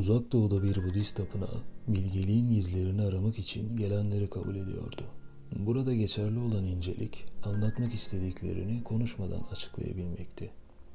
Uzak 0.00 0.32
doğuda 0.32 0.62
bir 0.62 0.84
Budist 0.84 1.16
tapınağı, 1.16 1.60
bilgeliğin 1.88 2.50
gizlerini 2.50 3.02
aramak 3.02 3.38
için 3.38 3.76
gelenleri 3.76 4.30
kabul 4.30 4.56
ediyordu. 4.56 5.02
Burada 5.56 5.94
geçerli 5.94 6.38
olan 6.38 6.64
incelik, 6.64 7.24
anlatmak 7.44 7.94
istediklerini 7.94 8.84
konuşmadan 8.84 9.40
açıklayabilmekti. 9.52 10.50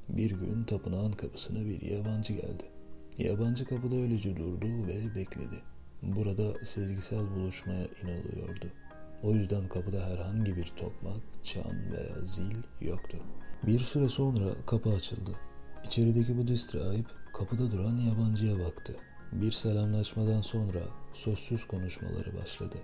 Bir 0.10 0.32
gün 0.32 0.64
tapınağın 0.64 1.12
kapısına 1.12 1.66
bir 1.66 1.82
yabancı 1.82 2.34
geldi. 2.34 2.64
Yabancı 3.18 3.66
kapıda 3.66 3.96
öylece 3.96 4.36
durdu 4.38 4.68
ve 4.88 5.16
bekledi. 5.16 5.62
Burada 6.04 6.66
sezgisel 6.66 7.36
buluşmaya 7.36 7.88
inanılıyordu. 8.04 8.66
O 9.24 9.32
yüzden 9.32 9.68
kapıda 9.68 10.06
herhangi 10.10 10.58
bir 10.58 10.66
tokmak, 10.66 11.22
çan 11.44 11.92
veya 11.92 12.26
zil 12.26 12.56
yoktu. 12.82 13.18
Bir 13.68 13.80
süre 13.80 14.10
sonra 14.10 14.50
kapı 14.66 14.90
açıldı. 14.90 15.32
İçerideki 15.86 16.38
Budist 16.38 16.76
rahip 16.76 17.06
kapıda 17.38 17.72
duran 17.72 17.98
yabancıya 17.98 18.60
baktı. 18.60 18.96
Bir 19.32 19.52
selamlaşmadan 19.52 20.42
sonra 20.42 20.80
sözsüz 21.14 21.68
konuşmaları 21.68 22.38
başladı. 22.42 22.78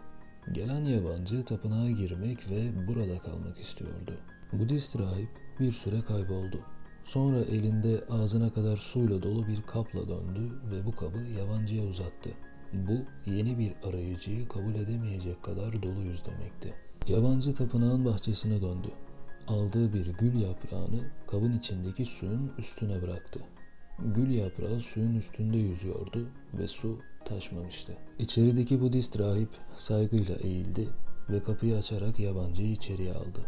Gelen 0.51 0.83
yabancı 0.83 1.45
tapınağa 1.45 1.89
girmek 1.89 2.49
ve 2.49 2.87
burada 2.87 3.19
kalmak 3.19 3.59
istiyordu. 3.59 4.13
Budist 4.53 4.99
rahip 4.99 5.29
bir 5.59 5.71
süre 5.71 6.01
kayboldu. 6.01 6.59
Sonra 7.03 7.37
elinde 7.37 8.05
ağzına 8.09 8.53
kadar 8.53 8.77
suyla 8.77 9.23
dolu 9.23 9.47
bir 9.47 9.61
kapla 9.61 10.09
döndü 10.09 10.51
ve 10.71 10.85
bu 10.85 10.95
kabı 10.95 11.17
yabancıya 11.17 11.83
uzattı. 11.83 12.29
Bu 12.73 13.29
yeni 13.31 13.59
bir 13.59 13.73
arayıcıyı 13.89 14.47
kabul 14.47 14.75
edemeyecek 14.75 15.43
kadar 15.43 15.83
doluyuz 15.83 16.25
demekti. 16.25 16.73
Yabancı 17.07 17.53
tapınağın 17.53 18.05
bahçesine 18.05 18.61
döndü. 18.61 18.87
Aldığı 19.47 19.93
bir 19.93 20.05
gül 20.05 20.41
yaprağını 20.41 21.11
kabın 21.27 21.53
içindeki 21.53 22.05
suyun 22.05 22.51
üstüne 22.57 23.01
bıraktı. 23.01 23.39
Gül 24.05 24.29
yaprağı 24.29 24.79
suyun 24.79 25.15
üstünde 25.15 25.57
yüzüyordu 25.57 26.27
ve 26.53 26.67
su 26.67 26.99
taşmamıştı. 27.25 27.97
İçerideki 28.19 28.81
Budist 28.81 29.19
rahip 29.19 29.49
saygıyla 29.77 30.35
eğildi 30.35 30.87
ve 31.29 31.43
kapıyı 31.43 31.77
açarak 31.77 32.19
yabancıyı 32.19 32.71
içeriye 32.71 33.13
aldı. 33.13 33.45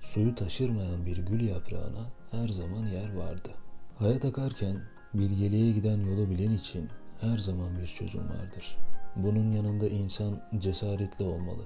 Suyu 0.00 0.34
taşırmayan 0.34 1.06
bir 1.06 1.16
gül 1.16 1.40
yaprağına 1.48 2.12
her 2.30 2.48
zaman 2.48 2.86
yer 2.86 3.16
vardı. 3.16 3.50
Hayat 3.98 4.24
akarken 4.24 4.82
bilgeliğe 5.14 5.72
giden 5.72 6.00
yolu 6.00 6.30
bilen 6.30 6.52
için 6.52 6.88
her 7.20 7.38
zaman 7.38 7.78
bir 7.78 7.86
çözüm 7.86 8.28
vardır. 8.28 8.78
Bunun 9.16 9.52
yanında 9.52 9.88
insan 9.88 10.42
cesaretli 10.58 11.24
olmalı. 11.24 11.62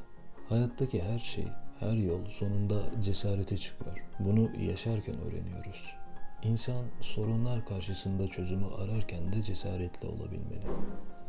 Hayattaki 0.48 1.02
her 1.02 1.18
şey, 1.18 1.46
her 1.80 1.96
yol 1.96 2.26
sonunda 2.28 2.82
cesarete 3.00 3.56
çıkıyor. 3.56 4.04
Bunu 4.18 4.50
yaşarken 4.62 5.14
öğreniyoruz. 5.20 6.01
İnsan 6.44 6.84
sorunlar 7.00 7.66
karşısında 7.66 8.28
çözümü 8.28 8.66
ararken 8.66 9.32
de 9.32 9.42
cesaretli 9.42 10.08
olabilmeli. 10.08 10.66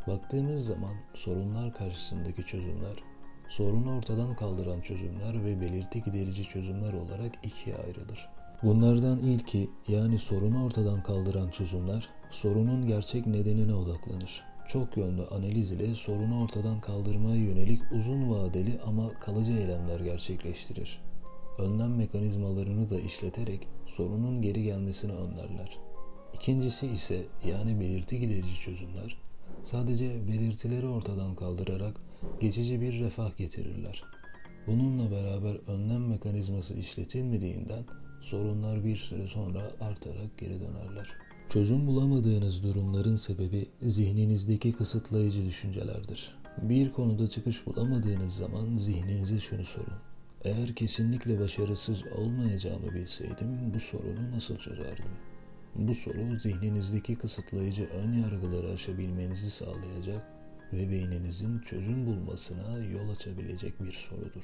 Baktığımız 0.07 0.65
zaman 0.65 0.93
sorunlar 1.13 1.73
karşısındaki 1.73 2.43
çözümler, 2.43 2.95
sorunu 3.49 3.97
ortadan 3.97 4.35
kaldıran 4.35 4.81
çözümler 4.81 5.45
ve 5.45 5.61
belirti 5.61 6.03
giderici 6.03 6.43
çözümler 6.43 6.93
olarak 6.93 7.31
ikiye 7.43 7.75
ayrılır. 7.75 8.29
Bunlardan 8.63 9.19
ilki 9.19 9.69
yani 9.87 10.19
sorunu 10.19 10.65
ortadan 10.65 11.03
kaldıran 11.03 11.49
çözümler 11.49 12.09
sorunun 12.29 12.87
gerçek 12.87 13.27
nedenine 13.27 13.73
odaklanır. 13.73 14.43
Çok 14.67 14.97
yönlü 14.97 15.25
analiz 15.27 15.71
ile 15.71 15.95
sorunu 15.95 16.43
ortadan 16.43 16.81
kaldırmaya 16.81 17.35
yönelik 17.35 17.81
uzun 17.91 18.29
vadeli 18.29 18.79
ama 18.87 19.13
kalıcı 19.13 19.51
eylemler 19.51 19.99
gerçekleştirir. 19.99 21.12
Önlem 21.57 21.95
mekanizmalarını 21.95 22.89
da 22.89 22.99
işleterek 22.99 23.67
sorunun 23.85 24.41
geri 24.41 24.63
gelmesini 24.63 25.11
önlerler. 25.11 25.79
İkincisi 26.33 26.87
ise 26.87 27.25
yani 27.45 27.79
belirti 27.79 28.19
giderici 28.19 28.59
çözümler 28.59 29.17
sadece 29.63 30.27
belirtileri 30.27 30.87
ortadan 30.87 31.35
kaldırarak 31.35 31.95
geçici 32.41 32.81
bir 32.81 32.99
refah 32.99 33.37
getirirler. 33.37 34.03
Bununla 34.67 35.11
beraber 35.11 35.55
önlem 35.67 36.07
mekanizması 36.07 36.73
işletilmediğinden 36.73 37.83
sorunlar 38.21 38.85
bir 38.85 38.97
süre 38.97 39.27
sonra 39.27 39.61
artarak 39.81 40.37
geri 40.37 40.61
dönerler. 40.61 41.07
Çözüm 41.49 41.87
bulamadığınız 41.87 42.63
durumların 42.63 43.15
sebebi 43.15 43.69
zihninizdeki 43.81 44.71
kısıtlayıcı 44.71 45.45
düşüncelerdir. 45.45 46.35
Bir 46.61 46.91
konuda 46.91 47.27
çıkış 47.27 47.65
bulamadığınız 47.65 48.35
zaman 48.35 48.77
zihninize 48.77 49.39
şunu 49.39 49.65
sorun. 49.65 50.12
Eğer 50.43 50.75
kesinlikle 50.75 51.39
başarısız 51.39 52.03
olmayacağımı 52.07 52.93
bilseydim 52.93 53.73
bu 53.73 53.79
sorunu 53.79 54.31
nasıl 54.31 54.57
çözerdim? 54.57 55.11
Bu 55.75 55.93
soru 55.93 56.39
zihninizdeki 56.39 57.15
kısıtlayıcı 57.15 57.83
ön 57.83 58.11
yargıları 58.11 58.69
aşabilmenizi 58.73 59.51
sağlayacak 59.51 60.25
ve 60.73 60.91
beyninizin 60.91 61.59
çözüm 61.59 62.05
bulmasına 62.05 62.77
yol 62.77 63.09
açabilecek 63.09 63.83
bir 63.83 63.91
sorudur. 63.91 64.43